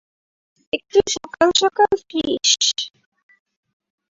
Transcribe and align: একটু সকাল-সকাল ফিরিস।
একটু 0.73 0.97
সকাল-সকাল 1.15 1.91
ফিরিস। 2.07 2.51